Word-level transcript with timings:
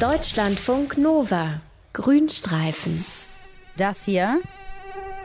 Deutschlandfunk 0.00 0.96
Nova. 0.96 1.60
Grünstreifen. 1.92 3.04
Das 3.76 4.06
hier 4.06 4.40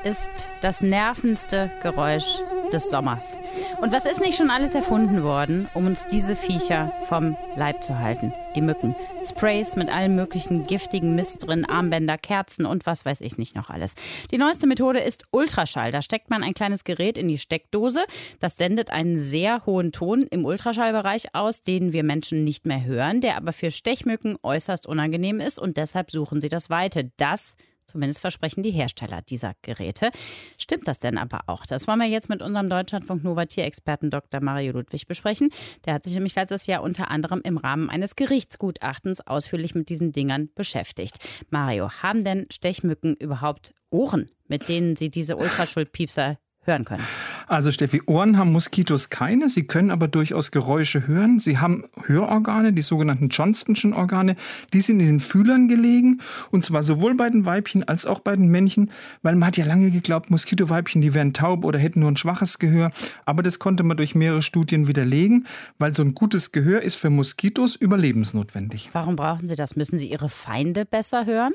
ist 0.04 0.50
das 0.60 0.82
nervendste 0.82 1.72
Geräusch 1.82 2.42
des 2.72 2.90
Sommers. 2.90 3.38
Und 3.82 3.92
was 3.92 4.06
ist 4.06 4.22
nicht 4.22 4.38
schon 4.38 4.50
alles 4.50 4.76
erfunden 4.76 5.24
worden, 5.24 5.68
um 5.74 5.88
uns 5.88 6.06
diese 6.06 6.36
Viecher 6.36 6.92
vom 7.08 7.36
Leib 7.56 7.84
zu 7.84 8.00
halten? 8.00 8.34
Die 8.56 8.62
Mücken. 8.62 8.96
Sprays 9.28 9.76
mit 9.76 9.90
allem 9.90 10.16
möglichen 10.16 10.66
giftigen 10.66 11.16
Mist 11.16 11.48
drin, 11.48 11.66
Armbänder, 11.66 12.18
Kerzen 12.18 12.66
und 12.66 12.86
was 12.86 13.06
weiß 13.06 13.22
ich 13.22 13.38
nicht 13.38 13.56
noch 13.56 13.70
alles. 13.70 13.96
Die 14.32 14.38
neueste 14.38 14.68
Methode 14.68 15.00
ist 15.00 15.26
Ultraschall. 15.32 15.92
Da 15.92 16.02
steckt 16.02 16.30
man 16.30 16.44
ein 16.44 16.54
kleines 16.54 16.84
Gerät 16.84 17.18
in 17.18 17.28
die 17.28 17.38
Steckdose. 17.38 18.06
Das 18.40 18.56
sendet 18.56 18.92
einen 18.92 19.18
sehr 19.18 19.66
hohen 19.66 19.92
Ton 19.92 20.24
im 20.24 20.46
Ultraschallbereich 20.46 21.36
aus, 21.36 21.62
den 21.62 21.92
wir 21.92 22.04
Menschen 22.04 22.44
nicht 22.44 22.66
mehr 22.66 22.84
hören, 22.84 23.22
der 23.22 23.38
aber 23.38 23.54
für 23.54 23.72
Stechmücken 23.72 24.38
äußerst 24.42 24.88
unangenehm 24.88 25.40
ist 25.40 25.60
und 25.60 25.78
deshalb 25.78 26.12
suchen 26.12 26.42
sie 26.42 26.50
das 26.50 26.70
Weite. 26.70 27.12
Das 27.18 27.56
Zumindest 27.86 28.22
versprechen 28.22 28.64
die 28.64 28.72
Hersteller 28.72 29.22
dieser 29.22 29.54
Geräte. 29.62 30.12
Stimmt 30.58 30.88
das 30.88 31.00
denn 31.00 31.18
aber 31.18 31.42
auch? 31.48 31.66
Das 31.66 31.88
wollen 31.88 32.00
wir 32.00 32.08
jetzt 32.08 32.30
mit 32.30 32.42
unserem 32.42 32.70
Deutschlandfunk 32.70 33.24
Nova 33.24 33.46
Tierexperten 33.46 34.10
Dr. 34.10 34.42
Mario 34.42 34.74
Ludwig 34.74 35.08
besprechen. 35.08 35.50
Der 35.86 35.94
hat 35.94 36.04
sich 36.04 36.14
nämlich 36.14 36.36
letztes 36.36 36.66
Jahr 36.66 36.84
unter 36.84 37.12
anderem 37.12 37.42
im 37.44 37.58
Rahmen 37.58 37.90
eines 37.90 38.16
Gerichtsgutachtens 38.16 39.22
ausführlich 39.22 39.76
mit 39.76 39.90
diesen 39.90 40.12
Dingern 40.12 40.50
beschäftigt. 40.56 41.18
Mario, 41.50 41.90
haben 41.90 42.24
denn 42.24 42.48
Stechmücken 42.52 43.16
überhaupt 43.16 43.74
Ohren, 43.90 44.32
mit 44.48 44.68
denen 44.68 44.96
sie 44.96 45.10
diese 45.10 45.38
Ultraschallpiepser 45.38 46.38
hören 46.64 46.86
können? 46.86 47.06
Also 47.48 47.72
Steffi, 47.72 48.02
Ohren 48.08 48.38
haben 48.38 48.52
Moskitos 48.52 49.10
keine, 49.10 49.50
sie 49.50 49.68
können 49.68 49.92
aber 49.92 50.08
durchaus 50.08 50.52
Geräusche 50.52 51.08
hören. 51.08 51.40
Sie 51.40 51.60
haben 51.60 51.84
Hörorgane, 52.06 52.74
die 52.74 52.82
sogenannten 52.82 53.30
Johnstonschen 53.30 53.94
Organe, 53.94 54.36
die 54.74 54.82
sind 54.82 55.00
in 55.00 55.08
den 55.08 55.20
Fühlern 55.20 55.68
gelegen 55.68 56.22
und 56.52 56.66
zwar 56.66 56.82
sowohl 56.82 57.16
bei 57.16 57.30
den 57.30 57.46
Weibchen 57.46 57.84
als 57.84 58.06
auch 58.06 58.20
bei 58.20 58.36
den 58.36 58.50
Männchen, 58.50 58.92
weil 59.22 59.36
man 59.36 59.48
hat 59.48 59.58
ja 59.58 59.66
lange 59.66 59.92
geglaubt, 59.92 60.32
Moskitoweibchen, 60.32 61.02
die 61.02 61.14
wären 61.14 61.34
taub 61.34 61.66
oder 61.66 61.78
hätten 61.78 62.00
nur 62.00 62.12
ein 62.12 62.18
schwaches 62.18 62.58
Gehör, 62.58 62.92
aber 63.26 63.44
das 63.44 63.60
konnte 63.60 63.84
man 63.84 63.98
durch 63.98 64.16
mehrere 64.16 64.42
Studien 64.42 64.88
widerlegen, 64.88 65.46
weil 65.78 65.94
so 65.94 66.02
ein 66.02 66.16
gutes 66.16 66.52
Gehör 66.52 66.82
ist 66.82 66.96
für 66.96 67.10
Moskitos 67.10 67.76
überlebensnotwendig. 67.76 68.90
Warum 68.94 69.16
brauchen 69.16 69.46
sie 69.46 69.56
das? 69.56 69.76
Müssen 69.76 69.98
sie 69.98 70.10
ihre 70.10 70.30
Feinde 70.30 70.86
besser 70.86 71.26
hören? 71.26 71.54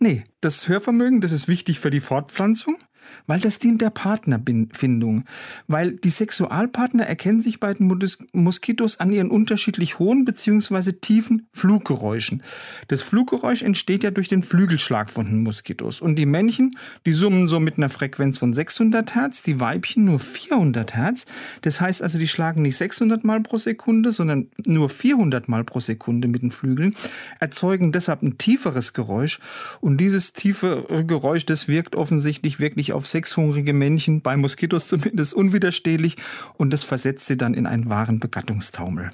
Nee, 0.00 0.24
das 0.40 0.68
Hörvermögen, 0.68 1.20
das 1.20 1.32
ist 1.32 1.48
wichtig 1.48 1.80
für 1.80 1.90
die 1.90 2.00
Fortpflanzung 2.00 2.76
weil 3.26 3.40
das 3.40 3.58
dient 3.58 3.80
der 3.80 3.90
Partnerfindung. 3.90 5.24
Weil 5.66 5.92
die 5.92 6.10
Sexualpartner 6.10 7.04
erkennen 7.04 7.40
sich 7.40 7.60
bei 7.60 7.74
den 7.74 7.86
Moskitos 8.32 9.00
an 9.00 9.12
ihren 9.12 9.30
unterschiedlich 9.30 9.98
hohen 9.98 10.24
bzw. 10.24 10.92
tiefen 10.92 11.46
Fluggeräuschen. 11.52 12.42
Das 12.88 13.02
Fluggeräusch 13.02 13.62
entsteht 13.62 14.02
ja 14.04 14.10
durch 14.10 14.28
den 14.28 14.42
Flügelschlag 14.42 15.10
von 15.10 15.26
den 15.26 15.42
Moskitos. 15.42 16.00
Und 16.00 16.16
die 16.16 16.26
Männchen, 16.26 16.72
die 17.06 17.12
summen 17.12 17.48
so 17.48 17.60
mit 17.60 17.76
einer 17.76 17.88
Frequenz 17.88 18.38
von 18.38 18.52
600 18.52 19.14
Hertz, 19.14 19.42
die 19.42 19.60
Weibchen 19.60 20.04
nur 20.04 20.20
400 20.20 20.94
Hertz. 20.94 21.26
Das 21.62 21.80
heißt 21.80 22.02
also, 22.02 22.18
die 22.18 22.28
schlagen 22.28 22.62
nicht 22.62 22.76
600 22.76 23.24
Mal 23.24 23.40
pro 23.42 23.56
Sekunde, 23.56 24.12
sondern 24.12 24.48
nur 24.66 24.88
400 24.88 25.48
Mal 25.48 25.64
pro 25.64 25.80
Sekunde 25.80 26.28
mit 26.28 26.42
den 26.42 26.50
Flügeln, 26.50 26.94
erzeugen 27.40 27.92
deshalb 27.92 28.22
ein 28.22 28.38
tieferes 28.38 28.92
Geräusch. 28.92 29.40
Und 29.80 29.98
dieses 29.98 30.32
tiefe 30.32 31.04
Geräusch, 31.06 31.46
das 31.46 31.68
wirkt 31.68 31.96
offensichtlich 31.96 32.60
wirklich 32.60 32.92
auf 32.92 32.97
auf 32.98 33.06
sechshungrige 33.06 33.72
Männchen, 33.72 34.20
bei 34.20 34.36
Moskitos 34.36 34.88
zumindest 34.88 35.32
unwiderstehlich 35.32 36.16
und 36.56 36.72
das 36.72 36.84
versetzt 36.84 37.26
sie 37.26 37.36
dann 37.36 37.54
in 37.54 37.66
einen 37.66 37.88
wahren 37.88 38.18
Begattungstaumel. 38.18 39.10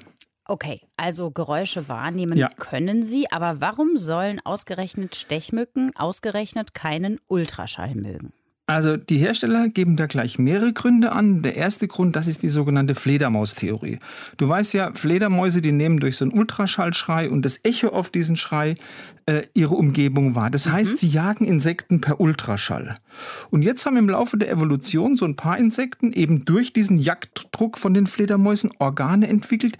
Okay, 0.47 0.79
also 0.97 1.31
Geräusche 1.31 1.87
wahrnehmen 1.87 2.37
ja. 2.37 2.49
können 2.57 3.03
sie, 3.03 3.31
aber 3.31 3.61
warum 3.61 3.97
sollen 3.97 4.39
ausgerechnet 4.43 5.15
Stechmücken 5.15 5.95
ausgerechnet 5.95 6.73
keinen 6.73 7.19
Ultraschall 7.27 7.95
mögen? 7.95 8.33
Also 8.67 8.97
die 8.97 9.17
Hersteller 9.17 9.69
geben 9.69 9.95
da 9.95 10.07
gleich 10.07 10.39
mehrere 10.39 10.73
Gründe 10.73 11.11
an. 11.11 11.43
Der 11.43 11.55
erste 11.55 11.87
Grund, 11.87 12.15
das 12.15 12.25
ist 12.25 12.41
die 12.41 12.49
sogenannte 12.49 12.95
Fledermaustheorie. 12.95 13.99
Du 14.37 14.49
weißt 14.49 14.73
ja, 14.73 14.91
Fledermäuse, 14.95 15.61
die 15.61 15.71
nehmen 15.71 15.99
durch 15.99 16.17
so 16.17 16.25
einen 16.25 16.33
Ultraschallschrei 16.33 17.29
und 17.29 17.43
das 17.43 17.59
Echo 17.61 17.89
auf 17.89 18.09
diesen 18.09 18.37
Schrei 18.37 18.73
äh, 19.27 19.43
ihre 19.53 19.75
Umgebung 19.75 20.33
wahr. 20.33 20.49
Das 20.49 20.65
mhm. 20.65 20.71
heißt, 20.73 20.97
sie 20.97 21.09
jagen 21.09 21.45
Insekten 21.45 22.01
per 22.01 22.19
Ultraschall. 22.19 22.95
Und 23.51 23.61
jetzt 23.61 23.85
haben 23.85 23.97
im 23.97 24.09
Laufe 24.09 24.35
der 24.35 24.49
Evolution 24.49 25.15
so 25.15 25.25
ein 25.25 25.35
paar 25.35 25.59
Insekten 25.59 26.11
eben 26.11 26.43
durch 26.45 26.73
diesen 26.73 26.97
Jagddruck 26.97 27.77
von 27.77 27.93
den 27.93 28.07
Fledermäusen 28.07 28.71
Organe 28.79 29.27
entwickelt, 29.27 29.77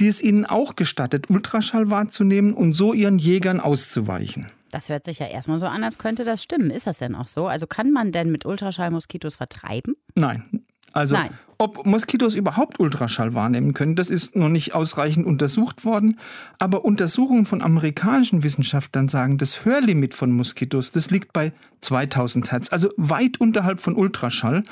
die 0.00 0.08
es 0.08 0.20
ihnen 0.20 0.44
auch 0.44 0.74
gestattet, 0.74 1.30
Ultraschall 1.30 1.88
wahrzunehmen 1.88 2.52
und 2.52 2.72
so 2.72 2.94
ihren 2.94 3.20
Jägern 3.20 3.60
auszuweichen. 3.60 4.48
Das 4.74 4.88
hört 4.88 5.04
sich 5.04 5.20
ja 5.20 5.26
erstmal 5.26 5.58
so 5.58 5.66
an, 5.66 5.84
als 5.84 5.98
könnte 5.98 6.24
das 6.24 6.42
stimmen. 6.42 6.68
Ist 6.72 6.88
das 6.88 6.98
denn 6.98 7.14
auch 7.14 7.28
so? 7.28 7.46
Also 7.46 7.68
kann 7.68 7.92
man 7.92 8.10
denn 8.10 8.32
mit 8.32 8.44
Ultraschall 8.44 8.90
Moskitos 8.90 9.36
vertreiben? 9.36 9.94
Nein. 10.16 10.64
Also 10.92 11.14
Nein. 11.14 11.30
Ob 11.58 11.86
Moskitos 11.86 12.34
überhaupt 12.34 12.80
Ultraschall 12.80 13.34
wahrnehmen 13.34 13.74
können, 13.74 13.96
das 13.96 14.10
ist 14.10 14.36
noch 14.36 14.48
nicht 14.48 14.74
ausreichend 14.74 15.26
untersucht 15.26 15.84
worden. 15.84 16.18
Aber 16.58 16.84
Untersuchungen 16.84 17.44
von 17.44 17.62
amerikanischen 17.62 18.42
Wissenschaftlern 18.42 19.08
sagen, 19.08 19.38
das 19.38 19.64
Hörlimit 19.64 20.14
von 20.14 20.32
Moskitos, 20.32 20.90
das 20.90 21.10
liegt 21.10 21.32
bei 21.32 21.52
2000 21.84 22.50
Hertz, 22.50 22.72
also 22.72 22.88
weit 22.96 23.40
unterhalb 23.40 23.78
von 23.78 23.94
Ultraschall 23.94 24.62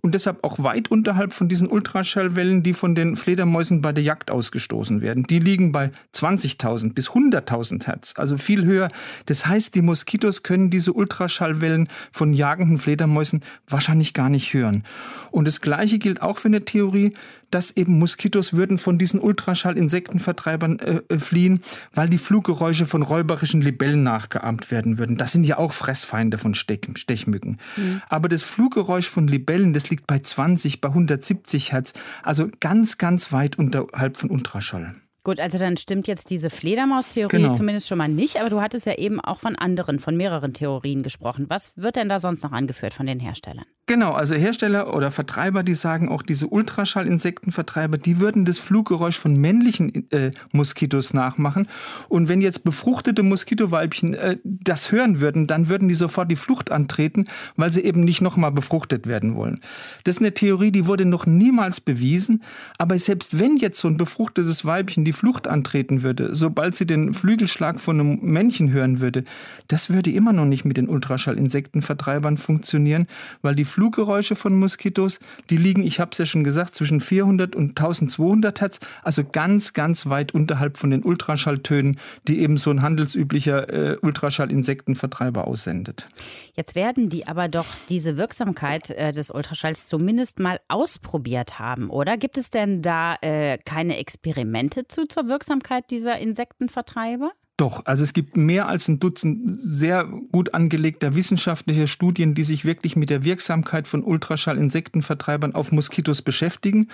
und 0.00 0.14
deshalb 0.14 0.42
auch 0.42 0.62
weit 0.62 0.90
unterhalb 0.90 1.32
von 1.32 1.48
diesen 1.48 1.68
Ultraschallwellen, 1.68 2.62
die 2.62 2.72
von 2.72 2.94
den 2.94 3.16
Fledermäusen 3.16 3.82
bei 3.82 3.92
der 3.92 4.02
Jagd 4.02 4.30
ausgestoßen 4.30 5.02
werden. 5.02 5.24
Die 5.24 5.38
liegen 5.38 5.70
bei 5.70 5.90
20.000 6.14 6.94
bis 6.94 7.10
100.000 7.10 7.86
Hertz, 7.86 8.14
also 8.16 8.38
viel 8.38 8.64
höher. 8.64 8.88
Das 9.26 9.46
heißt, 9.46 9.74
die 9.74 9.82
Moskitos 9.82 10.42
können 10.42 10.70
diese 10.70 10.92
Ultraschallwellen 10.94 11.88
von 12.10 12.32
jagenden 12.32 12.78
Fledermäusen 12.78 13.40
wahrscheinlich 13.68 14.14
gar 14.14 14.30
nicht 14.30 14.54
hören. 14.54 14.84
Und 15.30 15.46
das 15.46 15.60
Gleiche 15.60 15.98
gilt 15.98 16.22
auch 16.22 16.31
auch 16.32 16.38
für 16.38 16.48
eine 16.48 16.64
Theorie, 16.64 17.12
dass 17.50 17.76
eben 17.76 17.98
Moskitos 17.98 18.54
würden 18.54 18.78
von 18.78 18.96
diesen 18.96 19.20
Ultraschall-Insektenvertreibern 19.20 20.78
äh, 20.78 21.02
äh, 21.08 21.18
fliehen, 21.18 21.62
weil 21.92 22.08
die 22.08 22.16
Fluggeräusche 22.16 22.86
von 22.86 23.02
räuberischen 23.02 23.60
Libellen 23.60 24.02
nachgeahmt 24.02 24.70
werden 24.70 24.98
würden. 24.98 25.18
Das 25.18 25.32
sind 25.32 25.44
ja 25.44 25.58
auch 25.58 25.72
Fressfeinde 25.72 26.38
von 26.38 26.54
Stech 26.54 26.80
Stechmücken. 26.94 27.58
Mhm. 27.76 28.00
Aber 28.08 28.30
das 28.30 28.42
Fluggeräusch 28.42 29.08
von 29.08 29.28
Libellen, 29.28 29.74
das 29.74 29.90
liegt 29.90 30.06
bei 30.06 30.20
20, 30.20 30.80
bei 30.80 30.88
170 30.88 31.72
Hertz, 31.72 31.92
also 32.22 32.48
ganz, 32.60 32.96
ganz 32.96 33.30
weit 33.32 33.58
unterhalb 33.58 34.16
von 34.16 34.30
Ultraschall. 34.30 34.94
Gut, 35.24 35.38
also 35.38 35.56
dann 35.56 35.76
stimmt 35.76 36.08
jetzt 36.08 36.30
diese 36.30 36.50
Fledermaus-Theorie 36.50 37.36
genau. 37.36 37.52
zumindest 37.52 37.86
schon 37.86 37.98
mal 37.98 38.08
nicht, 38.08 38.40
aber 38.40 38.50
du 38.50 38.60
hattest 38.60 38.86
ja 38.86 38.94
eben 38.94 39.20
auch 39.20 39.38
von 39.38 39.54
anderen, 39.54 40.00
von 40.00 40.16
mehreren 40.16 40.52
Theorien 40.52 41.04
gesprochen. 41.04 41.46
Was 41.48 41.72
wird 41.76 41.94
denn 41.94 42.08
da 42.08 42.18
sonst 42.18 42.42
noch 42.42 42.50
angeführt 42.50 42.92
von 42.92 43.06
den 43.06 43.20
Herstellern? 43.20 43.64
Genau, 43.86 44.12
also 44.12 44.34
Hersteller 44.36 44.94
oder 44.94 45.10
Vertreiber, 45.10 45.62
die 45.62 45.74
sagen 45.74 46.08
auch, 46.08 46.22
diese 46.22 46.46
Ultraschall-Insektenvertreiber, 46.46 47.98
die 47.98 48.20
würden 48.20 48.44
das 48.44 48.58
Fluggeräusch 48.58 49.18
von 49.18 49.36
männlichen 49.36 50.10
äh, 50.12 50.30
Moskitos 50.52 51.14
nachmachen. 51.14 51.68
Und 52.08 52.28
wenn 52.28 52.40
jetzt 52.40 52.64
befruchtete 52.64 53.22
Moskitoweibchen 53.22 54.14
äh, 54.14 54.38
das 54.44 54.92
hören 54.92 55.20
würden, 55.20 55.46
dann 55.46 55.68
würden 55.68 55.88
die 55.88 55.94
sofort 55.94 56.30
die 56.30 56.36
Flucht 56.36 56.70
antreten, 56.70 57.24
weil 57.56 57.72
sie 57.72 57.82
eben 57.82 58.02
nicht 58.04 58.22
nochmal 58.22 58.52
befruchtet 58.52 59.06
werden 59.06 59.34
wollen. 59.34 59.60
Das 60.04 60.16
ist 60.16 60.22
eine 60.22 60.32
Theorie, 60.32 60.70
die 60.70 60.86
wurde 60.86 61.04
noch 61.04 61.26
niemals 61.26 61.80
bewiesen. 61.80 62.42
Aber 62.78 62.98
selbst 62.98 63.40
wenn 63.40 63.56
jetzt 63.56 63.80
so 63.80 63.88
ein 63.88 63.96
befruchtetes 63.96 64.64
Weibchen 64.64 65.04
die 65.04 65.11
die 65.12 65.18
Flucht 65.18 65.46
antreten 65.46 66.02
würde, 66.02 66.34
sobald 66.34 66.74
sie 66.74 66.86
den 66.86 67.12
Flügelschlag 67.12 67.80
von 67.80 68.00
einem 68.00 68.18
Männchen 68.22 68.72
hören 68.72 69.00
würde, 69.00 69.24
das 69.68 69.90
würde 69.90 70.10
immer 70.10 70.32
noch 70.32 70.46
nicht 70.46 70.64
mit 70.64 70.78
den 70.78 70.88
Ultraschall-Insektenvertreibern 70.88 72.38
funktionieren, 72.38 73.06
weil 73.42 73.54
die 73.54 73.66
Fluggeräusche 73.66 74.36
von 74.36 74.58
Moskitos, 74.58 75.20
die 75.50 75.58
liegen, 75.58 75.82
ich 75.82 76.00
habe 76.00 76.12
es 76.12 76.18
ja 76.18 76.24
schon 76.24 76.44
gesagt, 76.44 76.74
zwischen 76.74 77.02
400 77.02 77.54
und 77.54 77.78
1200 77.78 78.62
Hertz, 78.62 78.80
also 79.02 79.22
ganz, 79.22 79.74
ganz 79.74 80.06
weit 80.06 80.32
unterhalb 80.32 80.78
von 80.78 80.90
den 80.90 81.02
Ultraschalltönen, 81.02 81.98
die 82.26 82.40
eben 82.40 82.56
so 82.56 82.70
ein 82.70 82.80
handelsüblicher 82.80 83.68
äh, 83.68 83.96
Ultraschall-Insektenvertreiber 84.00 85.46
aussendet. 85.46 86.06
Jetzt 86.54 86.74
werden 86.74 87.10
die 87.10 87.26
aber 87.26 87.48
doch 87.48 87.66
diese 87.90 88.16
Wirksamkeit 88.16 88.88
äh, 88.90 89.12
des 89.12 89.30
Ultraschalls 89.30 89.84
zumindest 89.84 90.38
mal 90.38 90.58
ausprobiert 90.68 91.58
haben, 91.58 91.90
oder? 91.90 92.16
Gibt 92.16 92.38
es 92.38 92.48
denn 92.48 92.80
da 92.80 93.16
äh, 93.20 93.58
keine 93.58 93.98
Experimente 93.98 94.88
zu? 94.88 95.01
Zur 95.08 95.28
Wirksamkeit 95.28 95.90
dieser 95.90 96.18
Insektenvertreiber? 96.18 97.32
Doch, 97.62 97.86
also 97.86 98.02
es 98.02 98.12
gibt 98.12 98.36
mehr 98.36 98.68
als 98.68 98.88
ein 98.88 98.98
Dutzend 98.98 99.54
sehr 99.56 100.04
gut 100.32 100.52
angelegter 100.52 101.14
wissenschaftlicher 101.14 101.86
Studien, 101.86 102.34
die 102.34 102.42
sich 102.42 102.64
wirklich 102.64 102.96
mit 102.96 103.08
der 103.08 103.22
Wirksamkeit 103.22 103.86
von 103.86 104.02
Ultraschall-Insektenvertreibern 104.02 105.54
auf 105.54 105.70
Moskitos 105.70 106.22
beschäftigen. 106.22 106.88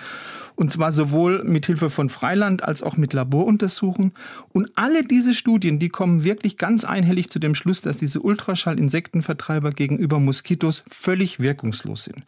Und 0.55 0.71
zwar 0.71 0.91
sowohl 0.91 1.43
mit 1.43 1.65
Hilfe 1.65 1.89
von 1.89 2.07
Freiland 2.07 2.63
als 2.63 2.83
auch 2.83 2.97
mit 2.97 3.13
Laboruntersuchungen. 3.13 4.11
Und 4.53 4.69
alle 4.75 5.03
diese 5.03 5.33
Studien, 5.33 5.79
die 5.79 5.89
kommen 5.89 6.23
wirklich 6.23 6.57
ganz 6.57 6.83
einhellig 6.83 7.31
zu 7.31 7.39
dem 7.39 7.55
Schluss, 7.55 7.81
dass 7.81 7.97
diese 7.97 8.19
Ultraschall-Insektenvertreiber 8.19 9.71
gegenüber 9.71 10.19
Moskitos 10.19 10.83
völlig 10.87 11.39
wirkungslos 11.39 12.03
sind. 12.03 12.25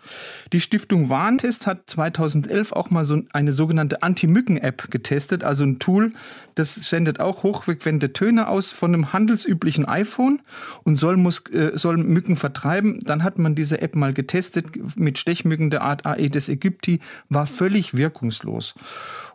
Die 0.51 0.61
Stiftung 0.61 1.09
Warntest 1.09 1.67
hat 1.67 1.87
2011 1.91 2.71
auch 2.71 2.89
mal 2.89 3.05
so 3.05 3.21
eine 3.33 3.51
sogenannte 3.51 4.01
Anti-Mücken-App 4.01 4.89
getestet, 4.89 5.43
also 5.43 5.63
ein 5.63 5.77
Tool, 5.77 6.09
das 6.55 6.73
sendet 6.73 7.19
auch 7.19 7.43
hochfrequente 7.43 8.13
Töne 8.13 8.30
schöner 8.31 8.47
aus 8.47 8.71
von 8.71 8.93
einem 8.93 9.11
handelsüblichen 9.11 9.85
iPhone 9.85 10.41
und 10.83 10.95
soll, 10.95 11.17
Mus 11.17 11.43
äh, 11.51 11.71
soll 11.73 11.97
Mücken 11.97 12.37
vertreiben. 12.37 13.01
Dann 13.01 13.23
hat 13.23 13.37
man 13.37 13.55
diese 13.55 13.81
App 13.81 13.93
mal 13.93 14.13
getestet 14.13 14.67
mit 14.97 15.19
Stechmücken 15.19 15.69
der 15.69 15.81
Art 15.81 16.05
Aedes 16.05 16.47
aegypti, 16.47 17.01
war 17.27 17.45
völlig 17.45 17.97
wirkungslos. 17.97 18.73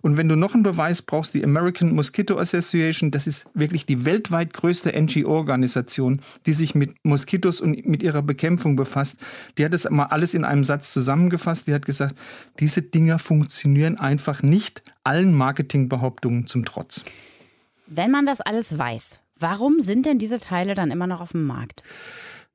Und 0.00 0.16
wenn 0.16 0.30
du 0.30 0.36
noch 0.36 0.54
einen 0.54 0.62
Beweis 0.62 1.02
brauchst, 1.02 1.34
die 1.34 1.44
American 1.44 1.94
Mosquito 1.94 2.38
Association, 2.38 3.10
das 3.10 3.26
ist 3.26 3.46
wirklich 3.52 3.84
die 3.84 4.06
weltweit 4.06 4.54
größte 4.54 4.98
NGO-Organisation, 4.98 6.22
die 6.46 6.54
sich 6.54 6.74
mit 6.74 6.94
Moskitos 7.04 7.60
und 7.60 7.86
mit 7.86 8.02
ihrer 8.02 8.22
Bekämpfung 8.22 8.76
befasst. 8.76 9.18
Die 9.58 9.64
hat 9.64 9.74
das 9.74 9.90
mal 9.90 10.04
alles 10.04 10.32
in 10.32 10.44
einem 10.44 10.64
Satz 10.64 10.90
zusammengefasst. 10.94 11.66
Die 11.66 11.74
hat 11.74 11.84
gesagt, 11.84 12.16
diese 12.60 12.80
Dinger 12.80 13.18
funktionieren 13.18 13.98
einfach 13.98 14.42
nicht 14.42 14.82
allen 15.04 15.34
Marketingbehauptungen 15.34 16.46
zum 16.46 16.64
Trotz. 16.64 17.04
Wenn 17.86 18.10
man 18.10 18.26
das 18.26 18.40
alles 18.40 18.76
weiß, 18.76 19.20
warum 19.38 19.80
sind 19.80 20.06
denn 20.06 20.18
diese 20.18 20.40
Teile 20.40 20.74
dann 20.74 20.90
immer 20.90 21.06
noch 21.06 21.20
auf 21.20 21.32
dem 21.32 21.44
Markt? 21.44 21.84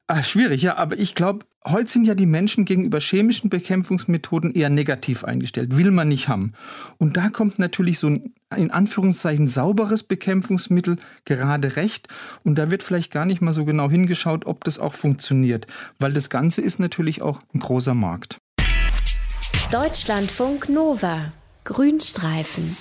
Ach, 0.07 0.25
schwierig, 0.25 0.61
ja, 0.61 0.75
aber 0.75 0.99
ich 0.99 1.15
glaube, 1.15 1.45
heute 1.65 1.89
sind 1.89 2.03
ja 2.03 2.15
die 2.15 2.25
Menschen 2.25 2.65
gegenüber 2.65 2.99
chemischen 2.99 3.49
Bekämpfungsmethoden 3.49 4.53
eher 4.53 4.69
negativ 4.69 5.23
eingestellt, 5.23 5.77
will 5.77 5.91
man 5.91 6.09
nicht 6.09 6.27
haben. 6.27 6.51
Und 6.97 7.15
da 7.15 7.29
kommt 7.29 7.59
natürlich 7.59 7.97
so 7.97 8.07
ein 8.07 8.33
in 8.57 8.71
Anführungszeichen 8.71 9.47
sauberes 9.47 10.03
Bekämpfungsmittel 10.03 10.97
gerade 11.23 11.77
recht. 11.77 12.09
Und 12.43 12.55
da 12.55 12.69
wird 12.69 12.83
vielleicht 12.83 13.13
gar 13.13 13.25
nicht 13.25 13.39
mal 13.39 13.53
so 13.53 13.63
genau 13.63 13.89
hingeschaut, 13.89 14.45
ob 14.45 14.65
das 14.65 14.79
auch 14.79 14.93
funktioniert, 14.93 15.65
weil 15.97 16.11
das 16.11 16.29
Ganze 16.29 16.61
ist 16.61 16.77
natürlich 16.77 17.21
auch 17.21 17.39
ein 17.53 17.59
großer 17.59 17.93
Markt. 17.93 18.37
Deutschlandfunk 19.71 20.67
Nova 20.67 21.31
Grünstreifen 21.63 22.75